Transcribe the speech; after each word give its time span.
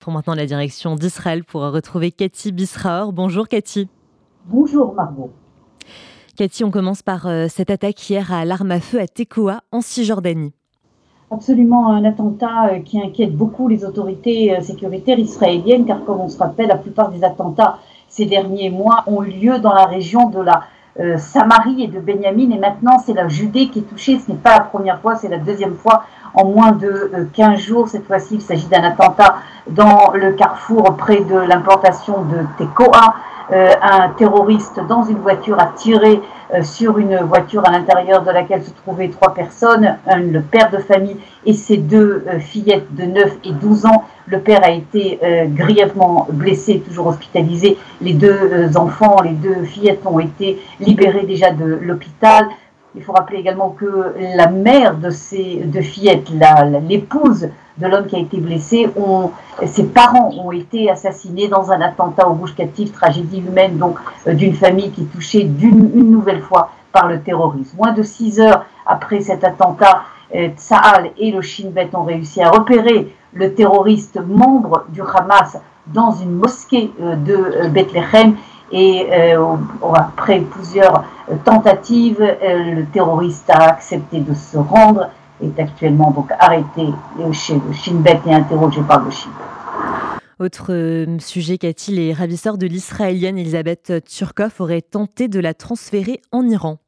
Pour 0.00 0.14
maintenant 0.14 0.34
la 0.34 0.46
direction 0.46 0.94
d'Israël 0.94 1.44
pour 1.44 1.60
retrouver 1.60 2.10
Cathy 2.10 2.52
Bisraor. 2.52 3.12
Bonjour 3.12 3.46
Cathy. 3.46 3.86
Bonjour 4.46 4.94
Margot. 4.94 5.30
Cathy, 6.38 6.64
on 6.64 6.70
commence 6.70 7.02
par 7.02 7.26
euh, 7.26 7.48
cette 7.50 7.68
attaque 7.68 8.08
hier 8.08 8.32
à 8.32 8.46
l'arme 8.46 8.70
à 8.70 8.80
feu 8.80 8.98
à 8.98 9.06
Tekoa 9.06 9.60
en 9.72 9.82
Cisjordanie. 9.82 10.54
Absolument 11.30 11.88
un 11.88 12.06
attentat 12.06 12.70
euh, 12.72 12.78
qui 12.80 12.98
inquiète 12.98 13.36
beaucoup 13.36 13.68
les 13.68 13.84
autorités 13.84 14.56
euh, 14.56 14.62
sécuritaires 14.62 15.18
israéliennes 15.18 15.84
car 15.84 16.02
comme 16.06 16.20
on 16.20 16.28
se 16.28 16.38
rappelle, 16.38 16.68
la 16.68 16.78
plupart 16.78 17.10
des 17.10 17.22
attentats 17.22 17.78
ces 18.08 18.24
derniers 18.24 18.70
mois 18.70 19.04
ont 19.06 19.22
eu 19.22 19.30
lieu 19.30 19.58
dans 19.58 19.74
la 19.74 19.84
région 19.84 20.30
de 20.30 20.40
la 20.40 20.62
Samarie 21.18 21.84
et 21.84 21.86
de 21.86 22.00
Benjamin 22.00 22.50
et 22.50 22.58
maintenant 22.58 22.98
c'est 22.98 23.14
la 23.14 23.28
Judée 23.28 23.68
qui 23.68 23.80
est 23.80 23.82
touchée. 23.82 24.18
Ce 24.18 24.30
n'est 24.30 24.36
pas 24.36 24.54
la 24.54 24.60
première 24.60 25.00
fois, 25.00 25.14
c'est 25.16 25.28
la 25.28 25.38
deuxième 25.38 25.74
fois 25.74 26.04
en 26.34 26.46
moins 26.46 26.72
de 26.72 27.28
15 27.32 27.58
jours. 27.58 27.88
Cette 27.88 28.06
fois-ci, 28.06 28.36
il 28.36 28.40
s'agit 28.40 28.66
d'un 28.66 28.82
attentat 28.82 29.36
dans 29.68 30.12
le 30.14 30.32
carrefour 30.32 30.96
près 30.96 31.20
de 31.20 31.36
l'implantation 31.36 32.22
de 32.22 32.38
Tekoa. 32.58 33.14
Euh, 33.52 33.74
un 33.82 34.10
terroriste 34.10 34.80
dans 34.88 35.02
une 35.02 35.18
voiture 35.18 35.58
a 35.58 35.72
tiré 35.76 36.20
euh, 36.54 36.62
sur 36.62 36.98
une 36.98 37.16
voiture 37.16 37.66
à 37.66 37.72
l'intérieur 37.72 38.22
de 38.22 38.30
laquelle 38.30 38.62
se 38.62 38.70
trouvaient 38.70 39.08
trois 39.08 39.34
personnes, 39.34 39.96
le 40.06 40.40
père 40.40 40.70
de 40.70 40.78
famille 40.78 41.16
et 41.44 41.52
ses 41.52 41.76
deux 41.76 42.24
euh, 42.28 42.38
fillettes 42.38 42.94
de 42.94 43.04
9 43.04 43.38
et 43.44 43.52
12 43.52 43.86
ans. 43.86 44.04
Le 44.26 44.38
père 44.38 44.60
a 44.62 44.70
été 44.70 45.18
grièvement 45.48 46.28
blessé, 46.30 46.80
toujours 46.86 47.08
hospitalisé. 47.08 47.76
Les 48.00 48.12
deux 48.12 48.76
enfants, 48.76 49.16
les 49.24 49.32
deux 49.32 49.64
fillettes 49.64 50.06
ont 50.06 50.20
été 50.20 50.62
libérées 50.78 51.26
déjà 51.26 51.50
de 51.50 51.64
l'hôpital. 51.64 52.46
Il 52.96 53.04
faut 53.04 53.12
rappeler 53.12 53.38
également 53.38 53.70
que 53.70 54.14
la 54.36 54.48
mère 54.48 54.96
de 54.96 55.10
ces 55.10 55.62
deux 55.64 55.82
fillettes, 55.82 56.28
l'épouse 56.88 57.48
de 57.78 57.86
l'homme 57.86 58.06
qui 58.06 58.16
a 58.16 58.18
été 58.18 58.38
blessé, 58.38 58.90
ses 59.66 59.84
parents 59.84 60.30
ont 60.44 60.50
été 60.50 60.90
assassinés 60.90 61.48
dans 61.48 61.70
un 61.70 61.80
attentat 61.80 62.28
au 62.28 62.34
bouche 62.34 62.54
captif, 62.54 62.92
tragédie 62.92 63.38
humaine 63.38 63.78
donc 63.78 63.96
euh, 64.26 64.34
d'une 64.34 64.54
famille 64.54 64.90
qui 64.90 65.02
est 65.02 65.12
touchée 65.12 65.44
d'une 65.44 65.90
une 65.94 66.10
nouvelle 66.10 66.40
fois 66.40 66.70
par 66.92 67.08
le 67.08 67.20
terrorisme. 67.20 67.76
Moins 67.76 67.92
de 67.92 68.02
six 68.02 68.40
heures 68.40 68.64
après 68.86 69.20
cet 69.20 69.44
attentat, 69.44 70.02
euh, 70.34 70.48
Tsahal 70.56 71.10
et 71.18 71.30
le 71.30 71.42
Shin 71.42 71.70
Bet 71.70 71.90
ont 71.94 72.04
réussi 72.04 72.42
à 72.42 72.50
repérer 72.50 73.14
le 73.32 73.54
terroriste 73.54 74.20
membre 74.26 74.86
du 74.88 75.02
Hamas 75.02 75.58
dans 75.86 76.12
une 76.12 76.32
mosquée 76.32 76.90
euh, 77.00 77.14
de 77.14 77.68
Bethléem 77.68 78.36
et 78.72 79.08
après 79.94 80.40
plusieurs 80.40 81.04
tentative. 81.44 82.20
Euh, 82.20 82.74
le 82.74 82.86
terroriste 82.86 83.48
a 83.50 83.68
accepté 83.68 84.20
de 84.20 84.34
se 84.34 84.56
rendre, 84.56 85.10
est 85.42 85.58
actuellement 85.58 86.10
donc 86.10 86.30
arrêté 86.38 86.86
chez 87.32 87.54
le 87.54 87.72
Shin 87.72 87.96
Bet 87.96 88.20
et 88.26 88.34
interrogé 88.34 88.80
par 88.82 89.04
le 89.04 89.10
Shin 89.10 89.30
autre 90.38 90.72
euh, 90.72 91.18
sujet, 91.18 91.58
Cathy, 91.58 91.90
les 91.90 92.14
ravisseurs 92.14 92.56
de 92.56 92.66
l'israélienne 92.66 93.36
Elisabeth 93.36 93.92
Turkov 94.06 94.54
auraient 94.60 94.80
tenté 94.80 95.28
de 95.28 95.38
la 95.38 95.52
transférer 95.52 96.22
en 96.32 96.48
Iran. 96.48 96.78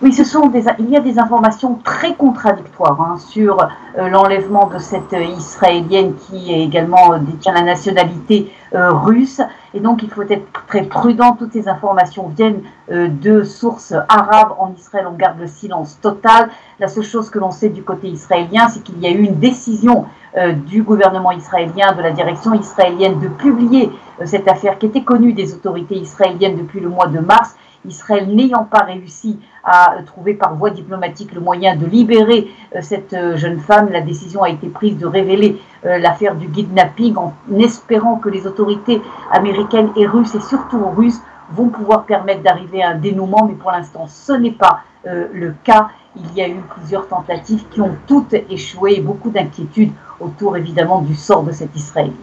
Oui, 0.00 0.12
ce 0.12 0.22
sont 0.22 0.46
des, 0.46 0.64
il 0.78 0.90
y 0.90 0.96
a 0.96 1.00
des 1.00 1.18
informations 1.18 1.74
très 1.82 2.14
contradictoires 2.14 3.00
hein, 3.00 3.18
sur 3.18 3.58
euh, 3.98 4.08
l'enlèvement 4.08 4.68
de 4.68 4.78
cette 4.78 5.12
Israélienne 5.12 6.14
qui 6.14 6.52
est 6.52 6.62
également 6.62 7.18
détient 7.18 7.52
la 7.52 7.62
nationalité 7.62 8.52
russe. 8.72 9.40
Et 9.74 9.80
donc, 9.80 10.02
il 10.02 10.10
faut 10.10 10.22
être 10.22 10.46
très 10.66 10.82
prudent. 10.82 11.36
Toutes 11.38 11.52
ces 11.52 11.68
informations 11.68 12.28
viennent 12.28 12.62
euh, 12.90 13.08
de 13.08 13.42
sources 13.42 13.92
arabes. 14.08 14.52
En 14.58 14.72
Israël, 14.72 15.06
on 15.10 15.16
garde 15.16 15.38
le 15.38 15.46
silence 15.46 15.98
total. 16.00 16.48
La 16.80 16.88
seule 16.88 17.04
chose 17.04 17.28
que 17.28 17.38
l'on 17.38 17.50
sait 17.50 17.68
du 17.68 17.82
côté 17.82 18.08
israélien, 18.08 18.68
c'est 18.68 18.82
qu'il 18.82 18.98
y 18.98 19.06
a 19.06 19.10
eu 19.10 19.22
une 19.22 19.38
décision 19.38 20.06
euh, 20.36 20.52
du 20.52 20.82
gouvernement 20.82 21.32
israélien, 21.32 21.92
de 21.92 22.02
la 22.02 22.12
direction 22.12 22.54
israélienne, 22.54 23.20
de 23.20 23.28
publier 23.28 23.90
euh, 24.20 24.26
cette 24.26 24.48
affaire 24.48 24.78
qui 24.78 24.86
était 24.86 25.02
connue 25.02 25.32
des 25.32 25.54
autorités 25.54 25.96
israéliennes 25.96 26.56
depuis 26.56 26.80
le 26.80 26.88
mois 26.88 27.06
de 27.06 27.18
mars 27.18 27.54
Israël 27.86 28.28
n'ayant 28.34 28.64
pas 28.64 28.82
réussi 28.82 29.38
à 29.64 29.96
trouver 30.06 30.34
par 30.34 30.54
voie 30.54 30.70
diplomatique 30.70 31.32
le 31.32 31.40
moyen 31.40 31.76
de 31.76 31.86
libérer 31.86 32.50
euh, 32.74 32.80
cette 32.82 33.12
euh, 33.12 33.36
jeune 33.36 33.60
femme, 33.60 33.90
la 33.90 34.00
décision 34.00 34.42
a 34.42 34.50
été 34.50 34.68
prise 34.68 34.96
de 34.96 35.06
révéler 35.06 35.60
euh, 35.84 35.98
l'affaire 35.98 36.34
du 36.34 36.48
kidnapping 36.48 37.16
en 37.16 37.34
espérant 37.58 38.16
que 38.16 38.28
les 38.28 38.46
autorités 38.46 39.02
américaines 39.30 39.90
et 39.96 40.06
russes 40.06 40.34
et 40.34 40.40
surtout 40.40 40.84
russes 40.88 41.20
vont 41.52 41.68
pouvoir 41.68 42.04
permettre 42.04 42.42
d'arriver 42.42 42.82
à 42.82 42.90
un 42.90 42.94
dénouement, 42.94 43.46
mais 43.46 43.54
pour 43.54 43.70
l'instant 43.70 44.06
ce 44.06 44.32
n'est 44.32 44.52
pas 44.52 44.80
le 45.04 45.54
cas. 45.64 45.88
Il 46.16 46.34
y 46.34 46.42
a 46.42 46.48
eu 46.48 46.60
plusieurs 46.76 47.08
tentatives 47.08 47.66
qui 47.70 47.80
ont 47.80 47.96
toutes 48.06 48.34
échoué 48.34 48.96
et 48.96 49.00
beaucoup 49.00 49.30
d'inquiétudes 49.30 49.92
autour 50.20 50.58
évidemment 50.58 51.00
du 51.00 51.14
sort 51.14 51.44
de 51.44 51.52
cette 51.52 51.74
Israélienne. 51.74 52.16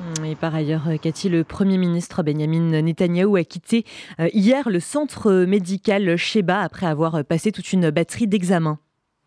Mm, 0.00 0.24
et 0.24 0.34
par 0.34 0.54
ailleurs, 0.54 0.88
euh, 0.88 0.96
Cathy, 0.96 1.28
le 1.28 1.44
Premier 1.44 1.78
ministre 1.78 2.22
Benjamin 2.22 2.80
Netanyahou 2.80 3.36
a 3.36 3.44
quitté 3.44 3.84
euh, 4.18 4.28
hier 4.32 4.68
le 4.68 4.80
centre 4.80 5.44
médical 5.44 6.16
Sheba 6.16 6.60
après 6.60 6.86
avoir 6.86 7.22
passé 7.24 7.52
toute 7.52 7.72
une 7.72 7.90
batterie 7.90 8.26
d'examens. 8.26 8.78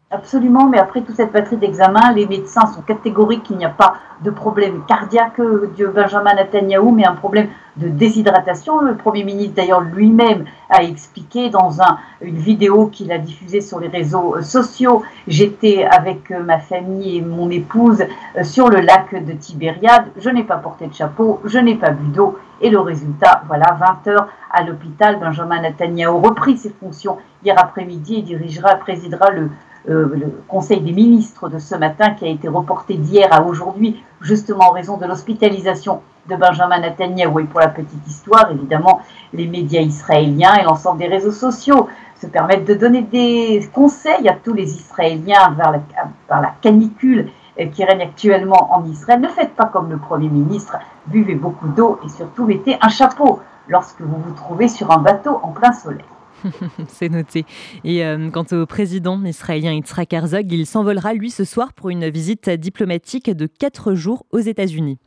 Absolument, 0.09 0.67
mais 0.67 0.77
après 0.77 1.01
toute 1.01 1.15
cette 1.15 1.31
batterie 1.31 1.57
d'examens, 1.57 2.13
les 2.13 2.27
médecins 2.27 2.67
sont 2.67 2.81
catégoriques 2.81 3.43
qu'il 3.43 3.57
n'y 3.57 3.65
a 3.65 3.69
pas 3.69 3.95
de 4.23 4.29
problème 4.29 4.83
cardiaque 4.87 5.39
de 5.39 5.87
Benjamin 5.87 6.35
Netanyahu, 6.35 6.91
mais 6.91 7.05
un 7.05 7.15
problème 7.15 7.47
de 7.77 7.87
déshydratation. 7.87 8.81
Le 8.81 8.95
Premier 8.95 9.23
ministre, 9.23 9.55
d'ailleurs, 9.55 9.81
lui-même 9.81 10.45
a 10.69 10.83
expliqué 10.83 11.49
dans 11.49 11.81
un, 11.81 11.97
une 12.21 12.37
vidéo 12.37 12.87
qu'il 12.87 13.11
a 13.11 13.17
diffusée 13.17 13.61
sur 13.61 13.79
les 13.79 13.87
réseaux 13.87 14.41
sociaux. 14.41 15.03
J'étais 15.27 15.83
avec 15.83 16.31
euh, 16.31 16.43
ma 16.43 16.59
famille 16.59 17.17
et 17.17 17.21
mon 17.21 17.49
épouse 17.49 18.03
euh, 18.37 18.43
sur 18.43 18.69
le 18.69 18.81
lac 18.81 19.13
de 19.25 19.33
Tibériade. 19.33 20.05
Je 20.17 20.29
n'ai 20.29 20.43
pas 20.43 20.57
porté 20.57 20.87
de 20.87 20.93
chapeau, 20.93 21.39
je 21.45 21.59
n'ai 21.59 21.75
pas 21.75 21.91
bu 21.91 22.07
d'eau. 22.07 22.37
Et 22.61 22.69
le 22.69 22.79
résultat, 22.79 23.43
voilà, 23.47 23.77
20 24.05 24.11
heures 24.11 24.27
à 24.51 24.63
l'hôpital. 24.63 25.19
Benjamin 25.19 25.61
Netanyahu 25.61 26.15
repris 26.17 26.57
ses 26.57 26.69
fonctions 26.69 27.17
hier 27.43 27.55
après-midi 27.57 28.15
et 28.15 28.21
dirigera, 28.21 28.75
présidera 28.75 29.31
le 29.31 29.49
euh, 29.89 30.09
le 30.15 30.43
Conseil 30.47 30.79
des 30.79 30.93
ministres 30.93 31.49
de 31.49 31.59
ce 31.59 31.75
matin 31.75 32.11
qui 32.11 32.25
a 32.25 32.29
été 32.29 32.47
reporté 32.47 32.95
d'hier 32.95 33.27
à 33.31 33.43
aujourd'hui, 33.43 34.01
justement 34.21 34.69
en 34.69 34.71
raison 34.71 34.97
de 34.97 35.05
l'hospitalisation 35.05 36.01
de 36.29 36.35
Benjamin 36.35 36.79
Netanyahu. 36.79 37.41
Et 37.41 37.43
pour 37.45 37.59
la 37.59 37.67
petite 37.67 38.07
histoire, 38.07 38.49
évidemment, 38.51 39.01
les 39.33 39.47
médias 39.47 39.81
israéliens 39.81 40.55
et 40.55 40.63
l'ensemble 40.63 40.99
des 40.99 41.07
réseaux 41.07 41.31
sociaux 41.31 41.87
se 42.15 42.27
permettent 42.27 42.65
de 42.65 42.75
donner 42.75 43.01
des 43.01 43.69
conseils 43.73 44.29
à 44.29 44.33
tous 44.33 44.53
les 44.53 44.73
Israéliens 44.73 45.53
vers 45.57 45.71
la, 45.71 45.81
vers 46.29 46.41
la 46.41 46.53
canicule 46.61 47.29
euh, 47.59 47.65
qui 47.65 47.83
règne 47.83 48.03
actuellement 48.03 48.73
en 48.73 48.85
Israël. 48.85 49.19
Ne 49.19 49.27
faites 49.27 49.53
pas 49.53 49.65
comme 49.65 49.89
le 49.89 49.97
Premier 49.97 50.29
ministre, 50.29 50.77
buvez 51.07 51.35
beaucoup 51.35 51.67
d'eau 51.67 51.99
et 52.05 52.09
surtout 52.09 52.45
mettez 52.45 52.77
un 52.81 52.89
chapeau 52.89 53.41
lorsque 53.67 54.01
vous 54.01 54.17
vous 54.17 54.33
trouvez 54.33 54.69
sur 54.69 54.91
un 54.91 54.99
bateau 54.99 55.39
en 55.43 55.49
plein 55.49 55.73
soleil. 55.73 56.05
C'est 56.87 57.09
noté. 57.09 57.45
Et 57.83 58.05
euh, 58.05 58.29
quant 58.29 58.45
au 58.51 58.65
président 58.65 59.21
israélien 59.23 59.71
Yitzhak 59.73 60.13
Herzog, 60.13 60.51
il 60.51 60.65
s'envolera 60.65 61.13
lui 61.13 61.29
ce 61.29 61.43
soir 61.43 61.73
pour 61.73 61.89
une 61.89 62.09
visite 62.09 62.49
diplomatique 62.49 63.29
de 63.29 63.47
quatre 63.47 63.93
jours 63.93 64.25
aux 64.31 64.39
États-Unis. 64.39 64.99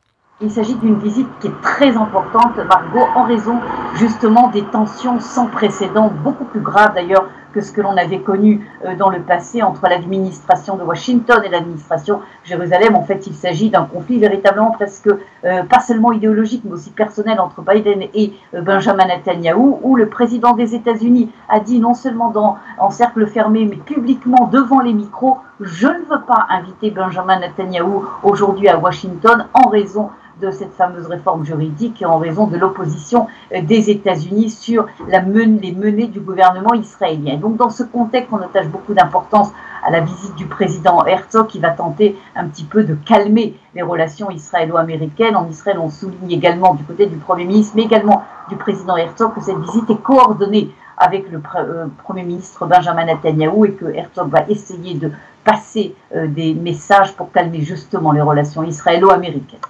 Il 0.42 0.50
s'agit 0.50 0.74
d'une 0.74 0.98
visite 0.98 1.28
qui 1.40 1.46
est 1.46 1.60
très 1.62 1.96
importante, 1.96 2.58
Margot, 2.68 3.06
en 3.14 3.24
raison 3.24 3.58
justement 3.94 4.50
des 4.50 4.62
tensions 4.64 5.18
sans 5.18 5.46
précédent, 5.46 6.12
beaucoup 6.22 6.44
plus 6.44 6.60
graves 6.60 6.94
d'ailleurs 6.94 7.30
que 7.56 7.62
ce 7.62 7.72
que 7.72 7.80
l'on 7.80 7.96
avait 7.96 8.18
connu 8.18 8.68
euh, 8.84 8.94
dans 8.96 9.08
le 9.08 9.20
passé 9.20 9.62
entre 9.62 9.88
l'administration 9.88 10.76
de 10.76 10.82
Washington 10.82 11.40
et 11.42 11.48
l'administration 11.48 12.20
Jérusalem. 12.44 12.94
En 12.94 13.02
fait, 13.02 13.26
il 13.26 13.34
s'agit 13.34 13.70
d'un 13.70 13.84
conflit 13.84 14.18
véritablement 14.18 14.72
presque 14.72 15.08
euh, 15.08 15.62
pas 15.62 15.80
seulement 15.80 16.12
idéologique, 16.12 16.60
mais 16.66 16.72
aussi 16.72 16.90
personnel 16.90 17.40
entre 17.40 17.62
Biden 17.62 18.02
et 18.12 18.34
euh, 18.52 18.60
Benjamin 18.60 19.06
Netanyahu, 19.06 19.76
où 19.82 19.96
le 19.96 20.10
président 20.10 20.52
des 20.52 20.74
États-Unis 20.74 21.30
a 21.48 21.60
dit 21.60 21.80
non 21.80 21.94
seulement 21.94 22.30
dans, 22.30 22.58
en 22.78 22.90
cercle 22.90 23.26
fermé, 23.26 23.64
mais 23.64 23.76
publiquement 23.76 24.50
devant 24.52 24.80
les 24.80 24.92
micros, 24.92 25.38
je 25.58 25.86
ne 25.86 26.04
veux 26.10 26.20
pas 26.26 26.46
inviter 26.50 26.90
Benjamin 26.90 27.40
Netanyahu 27.40 28.02
aujourd'hui 28.22 28.68
à 28.68 28.76
Washington 28.76 29.46
en 29.54 29.70
raison 29.70 30.10
de 30.40 30.50
cette 30.50 30.72
fameuse 30.74 31.06
réforme 31.06 31.44
juridique 31.44 32.04
en 32.06 32.18
raison 32.18 32.46
de 32.46 32.56
l'opposition 32.56 33.26
euh, 33.54 33.62
des 33.62 33.90
États-Unis 33.90 34.50
sur 34.50 34.86
les 35.08 35.20
menées 35.20 36.06
du 36.08 36.20
gouvernement 36.20 36.74
israélien. 36.74 37.36
donc 37.36 37.56
dans 37.56 37.70
ce 37.70 37.82
contexte, 37.82 38.28
on 38.32 38.38
attache 38.38 38.68
beaucoup 38.68 38.94
d'importance 38.94 39.50
à 39.86 39.90
la 39.90 40.00
visite 40.00 40.34
du 40.34 40.46
président 40.46 41.04
Herzog 41.06 41.46
qui 41.46 41.60
va 41.60 41.70
tenter 41.70 42.16
un 42.34 42.46
petit 42.48 42.64
peu 42.64 42.82
de 42.82 42.94
calmer 42.94 43.54
les 43.74 43.82
relations 43.82 44.30
israélo-américaines. 44.30 45.36
En 45.36 45.48
Israël, 45.48 45.78
on 45.78 45.90
souligne 45.90 46.30
également 46.30 46.74
du 46.74 46.82
côté 46.82 47.06
du 47.06 47.16
Premier 47.16 47.44
ministre, 47.44 47.74
mais 47.76 47.82
également 47.82 48.24
du 48.48 48.56
président 48.56 48.96
Herzog, 48.96 49.34
que 49.34 49.40
cette 49.40 49.58
visite 49.58 49.88
est 49.88 50.02
coordonnée 50.02 50.70
avec 50.96 51.30
le 51.30 51.40
euh, 51.56 51.86
Premier 52.02 52.24
ministre 52.24 52.66
Benjamin 52.66 53.04
Netanyahu 53.04 53.66
et 53.66 53.72
que 53.72 53.84
Herzog 53.86 54.28
va 54.30 54.44
essayer 54.48 54.94
de 54.94 55.12
passer 55.44 55.94
euh, 56.14 56.26
des 56.26 56.54
messages 56.54 57.14
pour 57.14 57.30
calmer 57.30 57.60
justement 57.60 58.12
les 58.12 58.22
relations 58.22 58.64
israélo-américaines. 58.64 59.60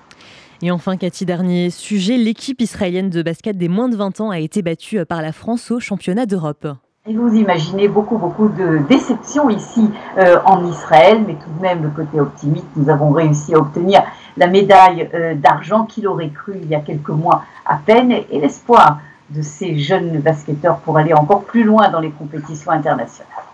Et 0.62 0.70
enfin, 0.70 0.96
Cathy, 0.96 1.26
dernier 1.26 1.70
sujet, 1.70 2.16
l'équipe 2.16 2.60
israélienne 2.60 3.10
de 3.10 3.22
basket 3.22 3.58
des 3.58 3.68
moins 3.68 3.88
de 3.88 3.96
20 3.96 4.20
ans 4.20 4.30
a 4.30 4.38
été 4.38 4.62
battue 4.62 5.04
par 5.04 5.20
la 5.20 5.32
France 5.32 5.70
au 5.70 5.80
championnat 5.80 6.24
d'Europe. 6.24 6.66
Vous 7.06 7.34
imaginez 7.34 7.86
beaucoup, 7.86 8.18
beaucoup 8.18 8.48
de 8.48 8.78
déceptions 8.88 9.48
ici 9.48 9.88
euh, 10.18 10.38
en 10.44 10.66
Israël, 10.66 11.22
mais 11.24 11.34
tout 11.34 11.50
de 11.56 11.62
même, 11.62 11.82
le 11.82 11.90
côté 11.90 12.20
optimiste, 12.20 12.66
nous 12.74 12.88
avons 12.88 13.10
réussi 13.10 13.54
à 13.54 13.58
obtenir 13.58 14.02
la 14.36 14.48
médaille 14.48 15.08
euh, 15.14 15.34
d'argent 15.34 15.84
qu'il 15.84 16.08
aurait 16.08 16.30
cru 16.30 16.54
il 16.60 16.68
y 16.68 16.74
a 16.74 16.80
quelques 16.80 17.10
mois 17.10 17.44
à 17.64 17.76
peine, 17.76 18.10
et 18.10 18.40
l'espoir 18.40 18.98
de 19.30 19.42
ces 19.42 19.78
jeunes 19.78 20.18
basketteurs 20.18 20.78
pour 20.78 20.98
aller 20.98 21.12
encore 21.12 21.44
plus 21.44 21.64
loin 21.64 21.90
dans 21.90 22.00
les 22.00 22.10
compétitions 22.10 22.72
internationales. 22.72 23.44